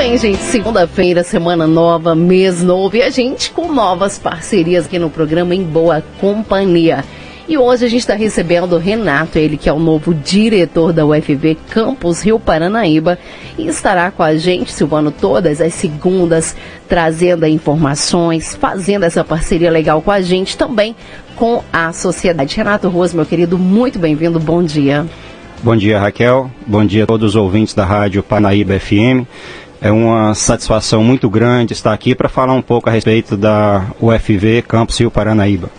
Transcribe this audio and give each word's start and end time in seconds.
bem, 0.00 0.16
gente. 0.16 0.38
Segunda-feira, 0.44 1.22
semana 1.22 1.66
nova, 1.66 2.14
mês 2.14 2.62
novo 2.62 2.96
e 2.96 3.02
a 3.02 3.10
gente 3.10 3.50
com 3.50 3.70
novas 3.70 4.18
parcerias 4.18 4.86
aqui 4.86 4.98
no 4.98 5.10
programa 5.10 5.54
Em 5.54 5.62
Boa 5.62 6.02
Companhia. 6.18 7.04
E 7.46 7.58
hoje 7.58 7.84
a 7.84 7.88
gente 7.88 8.00
está 8.00 8.14
recebendo 8.14 8.72
o 8.72 8.78
Renato, 8.78 9.38
ele 9.38 9.58
que 9.58 9.68
é 9.68 9.72
o 9.74 9.78
novo 9.78 10.14
diretor 10.14 10.94
da 10.94 11.04
UFV 11.04 11.54
Campus 11.68 12.22
Rio 12.22 12.40
Paranaíba 12.40 13.18
e 13.58 13.68
estará 13.68 14.10
com 14.10 14.22
a 14.22 14.34
gente, 14.38 14.72
Silvano, 14.72 15.10
todas 15.10 15.60
as 15.60 15.74
segundas, 15.74 16.56
trazendo 16.88 17.46
informações, 17.46 18.56
fazendo 18.56 19.04
essa 19.04 19.22
parceria 19.22 19.70
legal 19.70 20.00
com 20.00 20.10
a 20.10 20.22
gente 20.22 20.56
também 20.56 20.96
com 21.36 21.62
a 21.70 21.92
sociedade. 21.92 22.56
Renato 22.56 22.88
Ruas, 22.88 23.12
meu 23.12 23.26
querido, 23.26 23.58
muito 23.58 23.98
bem-vindo, 23.98 24.40
bom 24.40 24.62
dia. 24.62 25.04
Bom 25.62 25.76
dia, 25.76 26.00
Raquel. 26.00 26.50
Bom 26.66 26.86
dia 26.86 27.04
a 27.04 27.06
todos 27.06 27.30
os 27.30 27.36
ouvintes 27.36 27.74
da 27.74 27.84
Rádio 27.84 28.22
Paranaíba 28.22 28.80
FM. 28.80 29.28
É 29.82 29.90
uma 29.90 30.34
satisfação 30.34 31.02
muito 31.02 31.30
grande 31.30 31.72
estar 31.72 31.92
aqui 31.92 32.14
para 32.14 32.28
falar 32.28 32.52
um 32.52 32.60
pouco 32.60 32.90
a 32.90 32.92
respeito 32.92 33.34
da 33.34 33.86
UFV 33.98 34.62
Campus 34.68 34.98
Rio 34.98 35.10
Paranaíba. 35.10 35.70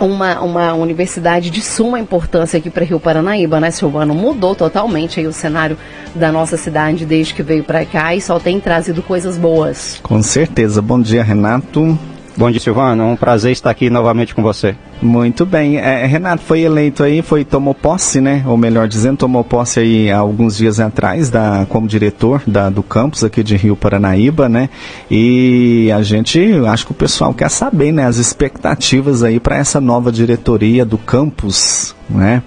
Uma, 0.00 0.40
uma 0.40 0.72
universidade 0.72 1.50
de 1.50 1.60
suma 1.60 2.00
importância 2.00 2.58
aqui 2.58 2.70
para 2.70 2.84
Rio 2.84 2.98
Paranaíba, 2.98 3.60
né, 3.60 3.70
Silvano? 3.70 4.14
Mudou 4.14 4.54
totalmente 4.54 5.20
aí 5.20 5.26
o 5.26 5.32
cenário 5.32 5.76
da 6.14 6.32
nossa 6.32 6.56
cidade 6.56 7.04
desde 7.04 7.34
que 7.34 7.42
veio 7.42 7.62
para 7.62 7.84
cá 7.84 8.14
e 8.14 8.20
só 8.20 8.40
tem 8.40 8.58
trazido 8.58 9.02
coisas 9.02 9.36
boas. 9.36 10.00
Com 10.02 10.22
certeza. 10.22 10.80
Bom 10.80 11.00
dia, 11.00 11.22
Renato. 11.22 11.96
Bom 12.34 12.50
dia, 12.50 12.60
Silvano. 12.60 13.04
Um 13.04 13.16
prazer 13.16 13.52
estar 13.52 13.70
aqui 13.70 13.90
novamente 13.90 14.34
com 14.34 14.42
você. 14.42 14.74
Muito 15.02 15.44
bem. 15.44 15.76
É, 15.76 16.06
Renato 16.06 16.42
foi 16.42 16.60
eleito 16.60 17.02
aí, 17.02 17.20
foi 17.20 17.44
tomou 17.44 17.74
posse, 17.74 18.22
né? 18.22 18.42
Ou 18.46 18.56
melhor 18.56 18.88
dizendo, 18.88 19.18
tomou 19.18 19.44
posse 19.44 19.80
aí 19.80 20.10
há 20.10 20.18
alguns 20.18 20.56
dias 20.56 20.80
atrás 20.80 21.28
da, 21.28 21.66
como 21.68 21.86
diretor 21.86 22.42
da, 22.46 22.70
do 22.70 22.82
campus 22.82 23.22
aqui 23.22 23.42
de 23.42 23.54
Rio 23.56 23.76
Paranaíba, 23.76 24.48
né? 24.48 24.70
E 25.10 25.92
a 25.92 26.00
gente, 26.02 26.40
acho 26.66 26.86
que 26.86 26.92
o 26.92 26.94
pessoal 26.94 27.34
quer 27.34 27.50
saber, 27.50 27.92
né? 27.92 28.06
As 28.06 28.16
expectativas 28.16 29.22
aí 29.22 29.38
para 29.38 29.56
essa 29.56 29.78
nova 29.78 30.10
diretoria 30.10 30.86
do 30.86 30.96
campus, 30.96 31.94
né? 32.08 32.42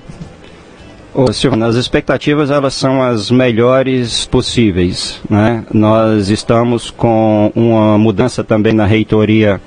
Ô, 1.17 1.31
Silvana, 1.31 1.67
as 1.67 1.75
expectativas 1.75 2.52
elas 2.52 2.73
são 2.73 3.02
as 3.02 3.31
melhores 3.31 4.25
possíveis. 4.25 5.22
Né? 5.30 5.63
Nós 5.73 6.27
estamos 6.27 6.91
com 6.91 7.53
uma 7.55 7.97
mudança 7.97 8.44
também 8.44 8.73
na 8.73 8.85
reitoria 8.85 9.61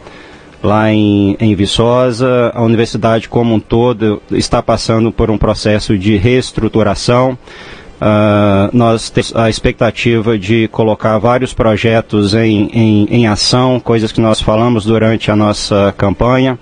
lá 0.63 0.93
em, 0.93 1.39
em 1.41 1.55
Viçosa. 1.55 2.53
A 2.55 2.61
universidade 2.61 3.31
como 3.31 3.55
um 3.55 3.61
todo 3.61 4.21
está 4.31 4.63
passando 4.63 5.11
por 5.11 5.31
um 5.31 5.39
processo 5.39 5.97
de 5.97 6.19
reestruturação. 6.19 7.39
Uh, 7.99 8.69
nós 8.77 9.09
temos 9.09 9.35
a 9.35 9.49
expectativa 9.49 10.39
de 10.39 10.69
colocar 10.69 11.17
vários 11.17 11.55
projetos 11.55 12.35
em, 12.35 12.69
em, 12.75 13.09
em 13.11 13.27
ação, 13.27 13.81
coisas 13.81 14.13
que 14.13 14.21
nós 14.21 14.39
falamos 14.39 14.85
durante 14.85 15.31
a 15.31 15.35
nossa 15.35 15.95
campanha 15.97 16.59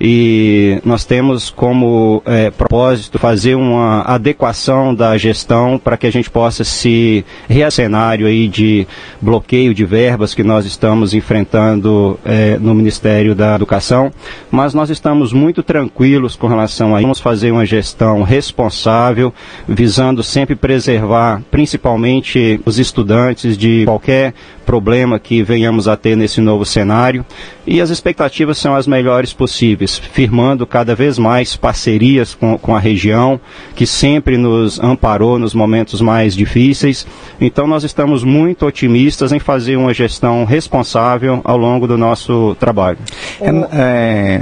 e 0.00 0.80
nós 0.84 1.04
temos 1.04 1.50
como 1.50 2.22
é, 2.24 2.50
propósito 2.50 3.18
fazer 3.18 3.54
uma 3.54 4.02
adequação 4.02 4.94
da 4.94 5.16
gestão 5.18 5.78
para 5.78 5.96
que 5.96 6.06
a 6.06 6.12
gente 6.12 6.30
possa 6.30 6.62
se 6.64 7.24
cenário 7.70 8.26
aí 8.26 8.48
de 8.48 8.86
bloqueio 9.20 9.74
de 9.74 9.84
verbas 9.84 10.34
que 10.34 10.42
nós 10.42 10.64
estamos 10.64 11.14
enfrentando 11.14 12.18
é, 12.24 12.58
no 12.58 12.74
Ministério 12.74 13.34
da 13.34 13.54
Educação, 13.54 14.12
mas 14.50 14.74
nós 14.74 14.90
estamos 14.90 15.32
muito 15.32 15.62
tranquilos 15.62 16.36
com 16.36 16.46
relação 16.46 16.94
a. 16.94 17.00
Vamos 17.00 17.20
fazer 17.20 17.50
uma 17.50 17.66
gestão 17.66 18.22
responsável, 18.22 19.32
visando 19.66 20.22
sempre 20.22 20.54
preservar 20.54 21.42
principalmente 21.50 22.60
os 22.64 22.78
estudantes 22.78 23.56
de 23.56 23.84
qualquer 23.84 24.34
problema 24.68 25.18
que 25.18 25.42
venhamos 25.42 25.88
a 25.88 25.96
ter 25.96 26.14
nesse 26.14 26.42
novo 26.42 26.62
cenário. 26.62 27.24
E 27.66 27.80
as 27.80 27.88
expectativas 27.88 28.58
são 28.58 28.74
as 28.74 28.86
melhores 28.86 29.32
possíveis, 29.32 29.87
firmando 29.96 30.66
cada 30.66 30.94
vez 30.94 31.18
mais 31.18 31.56
parcerias 31.56 32.34
com, 32.34 32.58
com 32.58 32.74
a 32.74 32.80
região, 32.80 33.40
que 33.74 33.86
sempre 33.86 34.36
nos 34.36 34.78
amparou 34.80 35.38
nos 35.38 35.54
momentos 35.54 36.00
mais 36.00 36.34
difíceis. 36.34 37.06
Então 37.40 37.66
nós 37.66 37.84
estamos 37.84 38.24
muito 38.24 38.66
otimistas 38.66 39.32
em 39.32 39.38
fazer 39.38 39.76
uma 39.76 39.94
gestão 39.94 40.44
responsável 40.44 41.40
ao 41.44 41.56
longo 41.56 41.86
do 41.86 41.96
nosso 41.96 42.56
trabalho. 42.58 42.98
É, 43.40 44.40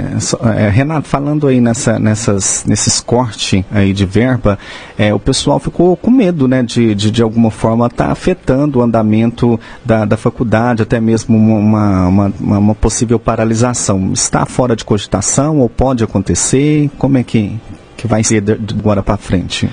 é, 0.57 0.69
Renato, 0.69 1.07
falando 1.07 1.47
aí 1.47 1.61
nessa, 1.61 1.99
nessas, 1.99 2.65
nesses 2.67 2.99
cortes 2.99 3.63
aí 3.71 3.93
de 3.93 4.05
verba, 4.05 4.57
é, 4.97 5.13
o 5.13 5.19
pessoal 5.19 5.59
ficou 5.59 5.95
com 5.95 6.09
medo, 6.09 6.47
né, 6.47 6.63
de, 6.63 6.95
de, 6.95 7.11
de 7.11 7.21
alguma 7.21 7.51
forma 7.51 7.85
estar 7.85 8.07
tá 8.07 8.11
afetando 8.11 8.79
o 8.79 8.81
andamento 8.81 9.59
da, 9.85 10.05
da 10.05 10.17
faculdade, 10.17 10.81
até 10.81 10.99
mesmo 10.99 11.37
uma, 11.37 12.07
uma, 12.07 12.33
uma, 12.39 12.57
uma 12.57 12.75
possível 12.75 13.19
paralisação. 13.19 14.11
Está 14.11 14.45
fora 14.45 14.75
de 14.75 14.83
cogitação 14.83 15.36
ou 15.45 15.69
pode 15.69 16.03
acontecer? 16.03 16.89
Como 16.97 17.17
é 17.17 17.23
que, 17.23 17.57
que 17.95 18.07
vai 18.07 18.23
ser 18.23 18.41
de 18.41 18.73
agora 18.73 19.03
para 19.03 19.17
frente? 19.17 19.69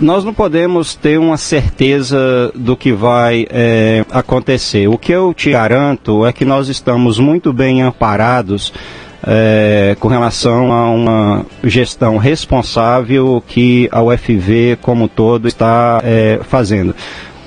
nós 0.00 0.24
não 0.24 0.34
podemos 0.34 0.94
ter 0.94 1.18
uma 1.18 1.36
certeza 1.36 2.50
do 2.54 2.76
que 2.76 2.92
vai 2.92 3.46
é, 3.48 4.04
acontecer. 4.10 4.88
O 4.88 4.98
que 4.98 5.12
eu 5.12 5.32
te 5.32 5.52
garanto 5.52 6.26
é 6.26 6.32
que 6.32 6.44
nós 6.44 6.68
estamos 6.68 7.18
muito 7.18 7.52
bem 7.52 7.80
amparados 7.82 8.72
é, 9.26 9.96
com 9.98 10.08
relação 10.08 10.72
a 10.72 10.90
uma 10.90 11.46
gestão 11.62 12.16
responsável 12.16 13.42
que 13.46 13.88
a 13.90 14.02
UFV 14.02 14.78
como 14.82 15.08
todo 15.08 15.48
está 15.48 16.00
é, 16.04 16.40
fazendo. 16.42 16.94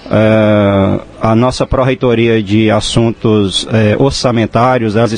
Uh, 0.07 1.01
a 1.21 1.35
nossa 1.35 1.67
pró-reitoria 1.67 2.41
de 2.41 2.71
assuntos 2.71 3.67
eh, 3.73 3.95
orçamentários, 3.99 4.95
ela, 4.95 5.09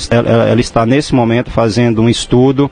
ela, 0.50 0.60
está 0.60 0.86
nesse 0.86 1.14
momento 1.14 1.52
fazendo 1.52 2.02
um 2.02 2.10
estudo, 2.10 2.72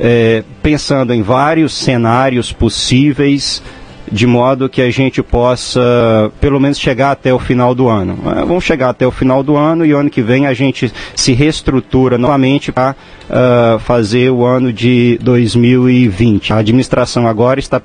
eh, 0.00 0.42
pensando 0.62 1.12
em 1.12 1.20
vários 1.20 1.74
cenários 1.74 2.52
possíveis, 2.52 3.62
de 4.10 4.26
modo 4.26 4.68
que 4.68 4.82
a 4.82 4.90
gente 4.90 5.22
possa, 5.22 6.30
pelo 6.40 6.58
menos, 6.60 6.78
chegar 6.78 7.10
até 7.10 7.32
o 7.32 7.38
final 7.38 7.74
do 7.74 7.88
ano. 7.88 8.14
Uh, 8.14 8.46
vamos 8.46 8.64
chegar 8.64 8.90
até 8.90 9.06
o 9.06 9.10
final 9.10 9.42
do 9.42 9.56
ano 9.56 9.84
e 9.84 9.92
ano 9.92 10.10
que 10.10 10.22
vem 10.22 10.46
a 10.46 10.54
gente 10.54 10.92
se 11.14 11.32
reestrutura 11.32 12.18
novamente 12.18 12.72
para 12.72 12.94
uh, 13.28 13.78
fazer 13.78 14.30
o 14.30 14.44
ano 14.44 14.72
de 14.72 15.18
2020. 15.22 16.52
A 16.52 16.58
administração 16.58 17.26
agora 17.26 17.60
está 17.60 17.80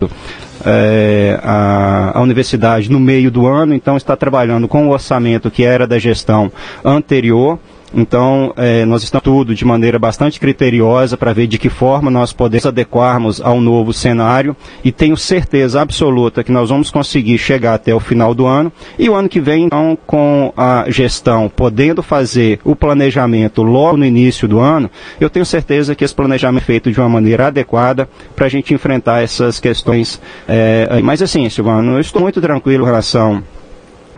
é, 0.66 1.40
a, 1.44 2.18
a, 2.18 2.22
universidade 2.22 2.90
no 2.90 3.00
meio 3.00 3.30
do 3.30 3.46
ano, 3.48 3.74
então 3.74 3.98
está 3.98 4.16
trabalhando 4.16 4.68
com 4.68 4.88
o 4.88 4.92
orçamento 4.92 5.52
que 5.52 5.64
era 5.64 5.86
da 5.86 6.00
gestão 6.00 6.52
anterior. 6.84 7.60
Então, 7.94 8.54
é, 8.58 8.86
nós 8.86 9.04
estamos 9.04 9.24
tudo 9.24 9.54
de 9.54 9.64
maneira 9.64 10.00
bastante 10.00 10.40
criteriosa 10.40 11.16
para 11.16 11.34
ver 11.34 11.48
de 11.48 11.58
que 11.58 11.70
forma 11.70 12.10
nós 12.10 12.34
podemos 12.34 12.66
adequarmos 12.66 13.40
ao 13.40 13.62
novo 13.62 13.94
cenário 13.94 14.56
e 14.84 14.92
tenho 14.92 15.16
certeza 15.16 15.82
absoluta 15.82 16.44
que 16.44 16.52
nós 16.52 16.70
vamos 16.70 16.90
conseguir 16.90 17.38
chegar 17.38 17.76
até 17.76 17.94
o 17.94 18.00
final 18.00 18.34
do 18.34 18.46
ano 18.46 18.72
e 18.98 19.10
o 19.10 19.16
ano 19.16 19.30
que 19.30 19.40
vem, 19.40 19.66
então, 19.66 19.98
com 20.06 20.52
a 20.58 20.86
gestão 20.90 21.50
podendo 21.50 22.02
fazer 22.02 22.60
o 22.64 22.76
planejamento 22.76 23.62
logo 23.62 23.98
no 23.98 24.06
início 24.06 24.48
do 24.48 24.60
ano, 24.60 24.90
eu 25.20 25.30
tenho 25.30 25.46
certeza 25.46 25.96
que 25.96 26.04
esse 26.04 26.16
planejamento 26.16 26.64
é 26.64 26.66
feito 26.66 26.92
de 26.92 27.00
uma 27.00 27.10
maneira 27.10 27.48
adequada 27.48 28.08
para 28.36 28.46
a 28.46 28.50
gente 28.50 28.74
enfrentar 28.74 29.22
essas 29.22 29.60
questões. 29.60 30.22
É, 30.48 31.00
mas 31.04 31.22
assim, 31.22 31.50
Silvano, 31.50 31.94
eu 31.94 32.00
estou 32.00 32.22
muito 32.22 32.40
tranquilo 32.42 32.84
em 32.84 32.86
relação 32.86 33.44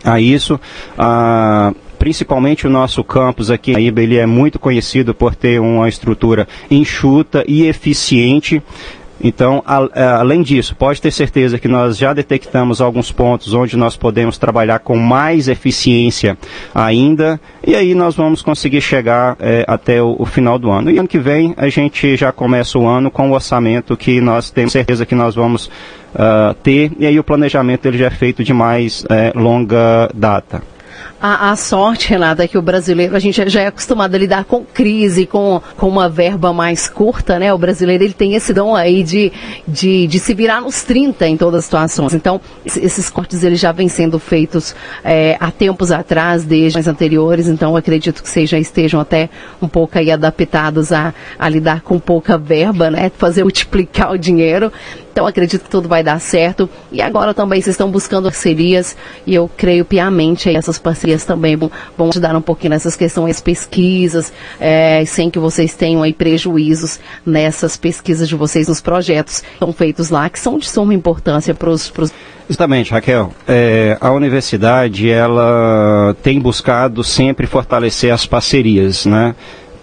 a 0.04 0.20
isso. 0.20 0.58
Ah, 0.96 1.72
principalmente 1.98 2.66
o 2.66 2.70
nosso 2.70 3.02
campus 3.02 3.50
aqui 3.50 3.72
em 3.72 3.86
Iba, 3.86 4.02
ele 4.02 4.16
é 4.16 4.26
muito 4.26 4.58
conhecido 4.58 5.14
por 5.14 5.34
ter 5.34 5.60
uma 5.60 5.88
estrutura 5.88 6.46
enxuta 6.70 7.44
e 7.46 7.66
eficiente. 7.66 8.62
Então, 9.22 9.62
a, 9.66 10.18
além 10.18 10.42
disso, 10.42 10.74
pode 10.76 11.00
ter 11.00 11.10
certeza 11.10 11.58
que 11.58 11.68
nós 11.68 11.96
já 11.96 12.12
detectamos 12.12 12.80
alguns 12.80 13.10
pontos 13.10 13.54
onde 13.54 13.76
nós 13.76 13.96
podemos 13.96 14.36
trabalhar 14.36 14.80
com 14.80 14.96
mais 14.96 15.48
eficiência 15.48 16.36
ainda, 16.74 17.40
e 17.66 17.74
aí 17.74 17.94
nós 17.94 18.14
vamos 18.14 18.42
conseguir 18.42 18.80
chegar 18.80 19.36
é, 19.40 19.64
até 19.66 20.02
o, 20.02 20.16
o, 20.18 20.26
final 20.26 20.58
do 20.58 20.70
ano. 20.70 20.90
E 20.90 20.98
ano 20.98 21.08
que 21.08 21.18
vem 21.18 21.54
a 21.56 21.68
gente 21.68 22.16
já 22.16 22.30
começa 22.30 22.78
o 22.78 22.86
ano 22.86 23.10
com 23.10 23.30
o 23.30 23.34
orçamento 23.34 23.96
que 23.96 24.20
nós 24.20 24.50
temos 24.50 24.72
certeza 24.72 25.06
que 25.06 25.14
nós 25.14 25.34
vamos 25.34 25.66
uh, 25.66 26.54
ter, 26.62 26.92
e 26.98 27.06
aí 27.06 27.18
o 27.18 27.24
planejamento 27.24 27.86
ele 27.86 27.98
já 27.98 28.06
é 28.06 28.10
feito 28.10 28.44
de 28.44 28.52
mais 28.52 29.04
é, 29.08 29.32
longa 29.34 30.10
data. 30.14 30.75
A, 31.20 31.50
a, 31.50 31.56
sorte, 31.56 32.10
Renata, 32.10 32.44
é 32.44 32.48
que 32.48 32.58
o 32.58 32.62
brasileiro, 32.62 33.16
a 33.16 33.18
gente 33.18 33.48
já 33.48 33.62
é 33.62 33.66
acostumado 33.68 34.14
a 34.14 34.18
lidar 34.18 34.44
com 34.44 34.64
crise, 34.64 35.26
com, 35.26 35.62
com 35.76 35.88
uma 35.88 36.08
verba 36.08 36.52
mais 36.52 36.88
curta, 36.88 37.38
né? 37.38 37.52
O 37.52 37.58
brasileiro, 37.58 38.04
ele 38.04 38.12
tem 38.12 38.34
esse 38.34 38.52
dom 38.52 38.76
aí 38.76 39.02
de, 39.02 39.32
de, 39.66 40.06
de 40.06 40.18
se 40.18 40.34
virar 40.34 40.60
nos 40.60 40.82
30 40.82 41.26
em 41.26 41.36
todas 41.36 41.60
as 41.60 41.64
situações. 41.64 42.14
Então, 42.14 42.40
esses 42.64 43.08
cortes, 43.08 43.42
eles 43.42 43.58
já 43.58 43.72
vêm 43.72 43.88
sendo 43.88 44.18
feitos 44.18 44.74
é, 45.02 45.36
há 45.40 45.50
tempos 45.50 45.90
atrás, 45.90 46.44
desde 46.44 46.78
as 46.78 46.86
anteriores, 46.86 47.48
então 47.48 47.74
acredito 47.76 48.22
que 48.22 48.28
vocês 48.28 48.48
já 48.48 48.58
estejam 48.58 49.00
até 49.00 49.30
um 49.60 49.68
pouco 49.68 49.98
aí 49.98 50.10
adaptados 50.10 50.92
a, 50.92 51.14
a 51.38 51.48
lidar 51.48 51.80
com 51.80 51.98
pouca 51.98 52.36
verba, 52.36 52.90
né? 52.90 53.10
Fazer 53.16 53.42
multiplicar 53.42 54.12
o 54.12 54.18
dinheiro. 54.18 54.70
Então 55.16 55.26
acredito 55.26 55.62
que 55.62 55.70
tudo 55.70 55.88
vai 55.88 56.02
dar 56.02 56.20
certo. 56.20 56.68
E 56.92 57.00
agora 57.00 57.32
também 57.32 57.58
vocês 57.58 57.72
estão 57.72 57.90
buscando 57.90 58.24
parcerias 58.24 58.94
e 59.26 59.34
eu 59.34 59.50
creio 59.56 59.82
piamente 59.82 60.50
que 60.50 60.54
essas 60.54 60.78
parcerias 60.78 61.24
também 61.24 61.56
vão, 61.56 61.70
vão 61.96 62.10
ajudar 62.10 62.36
um 62.36 62.42
pouquinho 62.42 62.72
nessas 62.72 62.94
questões 62.96 63.40
pesquisas, 63.40 64.30
é, 64.60 65.02
sem 65.06 65.30
que 65.30 65.38
vocês 65.38 65.74
tenham 65.74 66.02
aí 66.02 66.12
prejuízos 66.12 67.00
nessas 67.24 67.78
pesquisas 67.78 68.28
de 68.28 68.36
vocês 68.36 68.68
nos 68.68 68.82
projetos 68.82 69.40
que 69.40 69.58
são 69.58 69.72
feitos 69.72 70.10
lá, 70.10 70.28
que 70.28 70.38
são 70.38 70.58
de 70.58 70.68
suma 70.68 70.92
importância 70.92 71.54
para 71.54 71.70
os 71.70 71.90
Exatamente, 72.48 72.92
Raquel. 72.92 73.32
É, 73.48 73.96
a 74.00 74.12
universidade 74.12 75.10
ela 75.10 76.14
tem 76.22 76.38
buscado 76.38 77.02
sempre 77.02 77.46
fortalecer 77.46 78.12
as 78.12 78.24
parcerias, 78.24 79.04
né? 79.04 79.34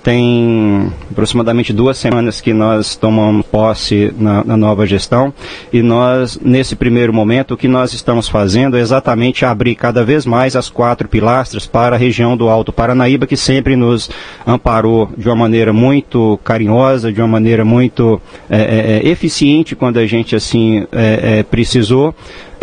Tem 0.04 0.92
aproximadamente 1.10 1.72
duas 1.72 1.98
semanas 1.98 2.42
que 2.42 2.54
nós 2.54 2.96
tomamos 2.96 3.46
posse 3.46 4.14
na, 4.18 4.44
na, 4.44 4.58
nova 4.58 4.86
gestão 4.86 5.34
e 5.72 5.82
nós, 5.82 6.38
nesse 6.44 6.76
primeiro 6.76 7.14
momento, 7.14 7.54
o 7.54 7.58
que 7.58 7.70
nós 7.70 7.94
estamos 7.94 8.28
fazendo 8.28 8.78
é 8.78 8.82
exatamente 8.82 9.46
abrir 9.46 9.76
cada 9.76 10.04
vez 10.04 10.26
mais 10.26 10.58
as 10.58 10.70
quatro 10.70 11.08
pilastras 11.08 11.66
para 11.66 11.96
a 11.96 12.00
região 12.00 12.36
do 12.36 12.50
Alto 12.50 12.74
Paranaíba, 12.74 13.26
que 13.26 13.38
sempre 13.38 13.78
nos 13.78 14.10
amparou 14.46 15.10
de 15.18 15.30
uma 15.30 15.36
maneira 15.38 15.72
muito 15.72 16.38
carinhosa, 16.44 17.12
de 17.12 17.22
uma 17.22 17.28
maneira 17.28 17.64
muito 17.64 18.22
é, 18.50 19.02
é, 19.04 19.08
eficiente 19.08 19.74
quando 19.76 19.98
a 20.00 20.06
gente 20.06 20.36
assim 20.36 20.86
é, 20.92 21.40
é 21.40 21.44
precisou. 21.44 22.14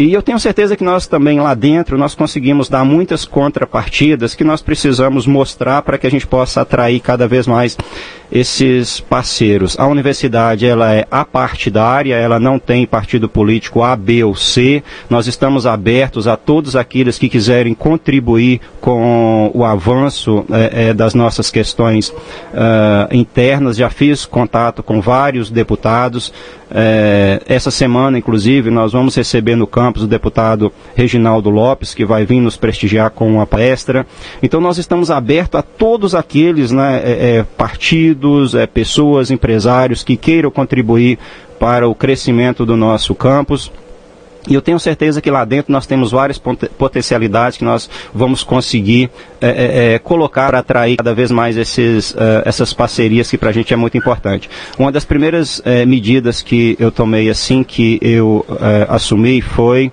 E 0.01 0.15
eu 0.15 0.23
tenho 0.23 0.41
certeza 0.41 0.77
que 0.77 0.83
nós 0.83 1.07
também 1.07 1.41
lá 1.41 1.53
dentro 1.53 1.99
nós 1.99 2.15
conseguimos 2.15 2.71
dar 2.71 2.87
muitas 2.87 3.27
contrapartidas 3.27 4.35
que 4.35 4.43
nós 4.43 4.63
precisamos 4.63 5.27
mostrar 5.27 5.83
para 5.83 5.99
que 5.99 6.07
a 6.07 6.11
gente 6.11 6.27
possa 6.27 6.63
atrair 6.63 7.01
cada 7.01 7.29
vez 7.29 7.47
mais 7.47 7.77
esses 8.33 8.99
parceiros. 8.99 9.79
A 9.79 9.87
universidade 9.87 10.65
ela 10.65 10.95
é 10.95 11.07
apartidária, 11.11 12.15
ela 12.15 12.41
não 12.41 12.59
tem 12.59 12.87
partido 12.87 13.29
político 13.29 13.83
A, 13.83 13.95
B 13.95 14.25
ou 14.25 14.35
C. 14.35 14.83
Nós 15.11 15.27
estamos 15.27 15.67
abertos 15.67 16.27
a 16.27 16.35
todos 16.35 16.77
aqueles 16.77 17.19
que 17.19 17.29
quiserem 17.29 17.75
contribuir 17.75 18.59
com 18.81 19.40
o 19.55 19.65
avanço 19.65 20.45
é, 20.51 20.89
é, 20.89 20.95
das 20.95 21.15
nossas 21.15 21.51
questões 21.51 22.09
uh, 22.09 23.13
internas. 23.13 23.77
Já 23.77 23.91
fiz 23.91 24.25
contato 24.25 24.83
com 24.83 25.01
vários 25.01 25.51
deputados. 25.51 26.33
É, 26.73 27.43
essa 27.47 27.71
semana, 27.71 28.19
inclusive, 28.19 28.71
nós 28.71 28.93
vamos 28.93 29.17
receber 29.17 29.57
no 29.57 29.67
campus 29.67 30.03
o 30.03 30.07
deputado 30.07 30.73
Reginaldo 30.95 31.51
Lopes, 31.51 31.95
que 31.95 32.05
vai 32.05 32.25
vir 32.25 32.41
nos 32.41 32.57
prestigiar 32.57 33.11
com 33.11 33.29
uma 33.29 33.47
palestra. 33.47 34.07
Então, 34.43 34.61
nós 34.61 34.79
estamos 34.79 35.11
abertos 35.11 35.59
a 35.59 35.63
todos 35.63 36.15
aqueles 36.15 36.71
né, 36.71 37.03
é, 37.05 37.39
é, 37.39 37.43
partidos, 37.43 38.55
é, 38.55 38.67
pessoas, 38.67 39.31
empresários 39.31 40.05
que 40.05 40.17
queiram 40.17 40.51
contribuir 40.51 41.19
para 41.59 41.89
o 41.89 41.95
crescimento 41.95 42.65
do 42.65 42.77
nosso 42.77 43.15
campus. 43.15 43.71
E 44.49 44.55
eu 44.55 44.63
tenho 44.63 44.79
certeza 44.79 45.21
que 45.21 45.31
lá 45.31 45.45
dentro 45.45 45.73
nós 45.73 45.87
temos 45.87 46.13
várias 46.13 46.39
potencialidades 46.39 47.59
que 47.59 47.65
nós 47.65 47.91
vamos 48.13 48.43
conseguir 48.43 49.11
é, 49.41 49.49
é, 49.49 49.95
é 49.95 49.99
colocar 49.99 50.49
para 50.49 50.59
atrair 50.59 50.97
cada 50.97 51.15
vez 51.15 51.31
mais 51.31 51.57
esses, 51.57 52.13
uh, 52.13 52.43
essas 52.45 52.73
parcerias 52.73 53.31
que 53.31 53.39
para 53.39 53.51
a 53.51 53.53
gente 53.53 53.73
é 53.73 53.77
muito 53.77 53.97
importante. 53.97 54.49
Uma 54.79 54.91
das 54.91 55.05
primeiras 55.05 55.61
é, 55.65 55.85
medidas 55.85 56.43
que 56.43 56.77
eu 56.79 56.91
tomei 56.91 57.29
assim 57.29 57.63
que 57.63 57.99
eu 58.03 58.45
assumi 58.89 59.41
foi, 59.41 59.93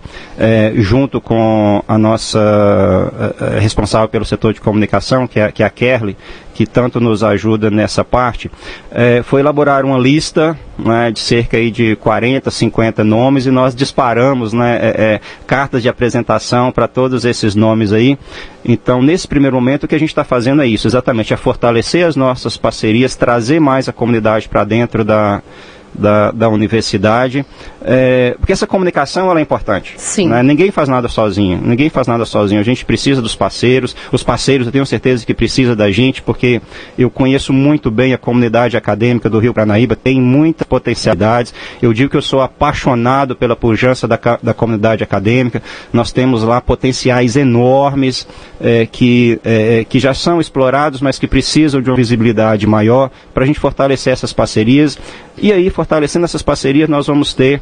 junto 0.75 1.19
com 1.19 1.83
a 1.87 1.97
nossa 1.97 3.33
responsável 3.59 4.07
pelo 4.07 4.25
setor 4.25 4.53
de 4.53 4.61
comunicação, 4.61 5.27
que 5.27 5.39
é, 5.39 5.51
que 5.51 5.63
é 5.63 5.65
a 5.65 5.69
Kerly, 5.69 6.15
que 6.57 6.65
tanto 6.65 6.99
nos 6.99 7.23
ajuda 7.23 7.69
nessa 7.69 8.03
parte, 8.03 8.49
é, 8.89 9.21
foi 9.21 9.41
elaborar 9.41 9.85
uma 9.85 9.95
lista 9.95 10.57
né, 10.75 11.11
de 11.11 11.19
cerca 11.19 11.55
aí 11.55 11.69
de 11.69 11.95
40, 11.97 12.49
50 12.49 13.03
nomes 13.03 13.45
e 13.45 13.51
nós 13.51 13.75
disparamos 13.75 14.53
né, 14.53 14.79
é, 14.81 14.87
é, 14.87 15.21
cartas 15.45 15.83
de 15.83 15.87
apresentação 15.87 16.71
para 16.71 16.87
todos 16.87 17.25
esses 17.25 17.53
nomes 17.53 17.93
aí. 17.93 18.17
Então, 18.65 19.03
nesse 19.03 19.27
primeiro 19.27 19.55
momento, 19.55 19.83
o 19.83 19.87
que 19.87 19.93
a 19.93 19.99
gente 19.99 20.09
está 20.09 20.23
fazendo 20.23 20.63
é 20.63 20.67
isso, 20.67 20.87
exatamente, 20.87 21.31
é 21.31 21.37
fortalecer 21.37 22.03
as 22.07 22.15
nossas 22.15 22.57
parcerias, 22.57 23.15
trazer 23.15 23.59
mais 23.59 23.87
a 23.87 23.93
comunidade 23.93 24.49
para 24.49 24.63
dentro 24.63 25.05
da, 25.05 25.43
da, 25.93 26.31
da 26.31 26.49
universidade, 26.49 27.45
é, 27.81 28.35
porque 28.39 28.51
essa 28.51 28.67
comunicação 28.67 29.29
ela 29.29 29.39
é 29.39 29.41
importante. 29.41 29.93
Sim. 29.97 30.29
Né? 30.29 30.43
Ninguém 30.43 30.71
faz 30.71 30.87
nada 30.87 31.07
sozinho, 31.07 31.59
ninguém 31.63 31.89
faz 31.89 32.07
nada 32.07 32.25
sozinho. 32.25 32.59
A 32.59 32.63
gente 32.63 32.85
precisa 32.85 33.21
dos 33.21 33.35
parceiros, 33.35 33.95
os 34.11 34.23
parceiros 34.23 34.67
eu 34.67 34.71
tenho 34.71 34.85
certeza 34.85 35.25
que 35.25 35.33
precisa 35.33 35.75
da 35.75 35.89
gente, 35.91 36.21
porque 36.21 36.61
eu 36.97 37.09
conheço 37.09 37.51
muito 37.51 37.89
bem 37.89 38.13
a 38.13 38.17
comunidade 38.17 38.77
acadêmica 38.77 39.29
do 39.29 39.39
Rio 39.39 39.53
Paranaíba, 39.53 39.95
tem 39.95 40.21
muitas 40.21 40.67
potencialidades. 40.67 41.53
Eu 41.81 41.93
digo 41.93 42.09
que 42.09 42.17
eu 42.17 42.21
sou 42.21 42.41
apaixonado 42.41 43.35
pela 43.35 43.55
pujança 43.55 44.07
da, 44.07 44.19
da 44.41 44.53
comunidade 44.53 45.03
acadêmica. 45.03 45.61
Nós 45.91 46.11
temos 46.11 46.43
lá 46.43 46.61
potenciais 46.61 47.35
enormes 47.35 48.27
é, 48.59 48.85
que, 48.85 49.39
é, 49.43 49.85
que 49.87 49.99
já 49.99 50.13
são 50.13 50.39
explorados, 50.39 51.01
mas 51.01 51.17
que 51.17 51.27
precisam 51.27 51.81
de 51.81 51.89
uma 51.89 51.95
visibilidade 51.95 52.67
maior 52.67 53.09
para 53.33 53.43
a 53.43 53.47
gente 53.47 53.59
fortalecer 53.59 54.13
essas 54.13 54.33
parcerias. 54.33 54.97
E 55.39 55.53
aí, 55.53 55.69
fortalecendo 55.77 56.25
essas 56.25 56.41
parcerias, 56.41 56.89
nós 56.89 57.05
vamos 57.05 57.35
ter 57.35 57.61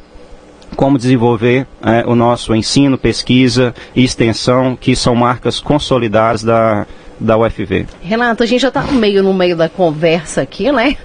como 0.78 0.98
desenvolver 0.98 1.68
é, 1.84 2.06
o 2.08 2.16
nosso 2.16 2.56
ensino, 2.56 2.98
pesquisa 2.98 3.76
e 3.94 4.06
extensão, 4.06 4.74
que 4.74 4.96
são 4.96 5.14
marcas 5.14 5.60
consolidadas 5.60 6.42
da, 6.42 6.88
da 7.20 7.38
UFV. 7.38 7.86
Renato, 8.02 8.42
a 8.42 8.46
gente 8.46 8.62
já 8.62 8.70
está 8.70 8.84
meio 8.84 9.22
no 9.22 9.34
meio 9.34 9.58
da 9.58 9.68
conversa 9.68 10.42
aqui, 10.42 10.72
né? 10.72 10.96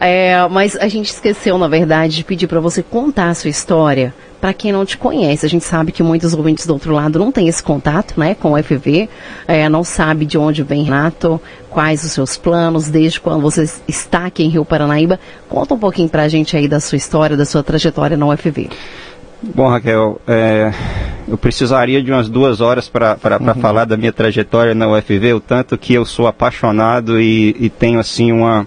É, 0.00 0.48
mas 0.50 0.74
a 0.76 0.88
gente 0.88 1.10
esqueceu, 1.10 1.58
na 1.58 1.68
verdade, 1.68 2.16
de 2.16 2.24
pedir 2.24 2.46
para 2.46 2.58
você 2.58 2.82
contar 2.82 3.28
a 3.28 3.34
sua 3.34 3.50
história 3.50 4.14
para 4.46 4.54
quem 4.54 4.70
não 4.70 4.86
te 4.86 4.96
conhece. 4.96 5.44
A 5.44 5.48
gente 5.48 5.64
sabe 5.64 5.90
que 5.90 6.04
muitos 6.04 6.32
ouvintes 6.32 6.68
do 6.68 6.72
outro 6.72 6.92
lado 6.92 7.18
não 7.18 7.32
têm 7.32 7.48
esse 7.48 7.60
contato 7.60 8.14
né, 8.16 8.36
com 8.36 8.52
o 8.52 8.62
FV, 8.62 9.08
é, 9.48 9.68
não 9.68 9.82
sabe 9.82 10.24
de 10.24 10.38
onde 10.38 10.62
vem 10.62 10.84
Renato, 10.84 11.40
quais 11.68 12.04
os 12.04 12.12
seus 12.12 12.36
planos, 12.36 12.88
desde 12.88 13.20
quando 13.20 13.42
você 13.42 13.68
está 13.88 14.26
aqui 14.26 14.44
em 14.44 14.48
Rio 14.48 14.64
Paranaíba. 14.64 15.18
Conta 15.48 15.74
um 15.74 15.78
pouquinho 15.78 16.08
para 16.08 16.22
a 16.22 16.28
gente 16.28 16.56
aí 16.56 16.68
da 16.68 16.78
sua 16.78 16.94
história, 16.94 17.36
da 17.36 17.44
sua 17.44 17.64
trajetória 17.64 18.16
na 18.16 18.24
UFV. 18.24 18.70
Bom, 19.42 19.66
Raquel, 19.66 20.20
é, 20.28 20.72
eu 21.26 21.36
precisaria 21.36 22.00
de 22.00 22.12
umas 22.12 22.28
duas 22.28 22.60
horas 22.60 22.88
para 22.88 23.18
uhum. 23.40 23.60
falar 23.60 23.84
da 23.84 23.96
minha 23.96 24.12
trajetória 24.12 24.76
na 24.76 24.86
UFV, 24.88 25.34
o 25.34 25.40
tanto 25.40 25.76
que 25.76 25.92
eu 25.92 26.04
sou 26.04 26.28
apaixonado 26.28 27.20
e, 27.20 27.56
e 27.58 27.68
tenho 27.68 27.98
assim 27.98 28.30
uma 28.30 28.64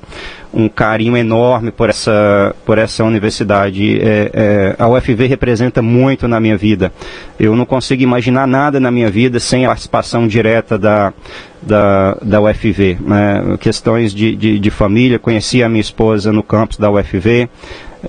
um 0.54 0.68
carinho 0.68 1.16
enorme 1.16 1.72
por 1.72 1.90
essa, 1.90 2.56
por 2.66 2.78
essa 2.78 3.04
universidade. 3.04 4.00
É, 4.02 4.32
é, 4.34 4.76
a 4.80 4.88
UFV 4.88 5.28
representa 5.28 5.82
muito 5.82 6.28
na 6.28 6.40
minha 6.40 6.58
vida. 6.58 6.92
Eu 7.40 7.56
não 7.56 7.66
consigo 7.66 8.02
imaginar 8.02 8.48
nada 8.48 8.80
na 8.80 8.92
minha 8.92 9.10
vida 9.10 9.40
sem 9.40 9.66
a 9.66 9.70
participação 9.70 10.28
direta 10.28 10.78
da, 10.78 11.14
da, 11.62 12.18
da 12.22 12.42
UFV. 12.42 12.98
Né? 13.00 13.58
Questões 13.60 14.14
de, 14.14 14.36
de, 14.36 14.60
de 14.60 14.70
família, 14.70 15.20
conheci 15.20 15.62
a 15.64 15.70
minha 15.70 15.82
esposa 15.82 16.32
no 16.32 16.42
campus 16.42 16.78
da 16.78 16.90
UFV. 16.90 17.50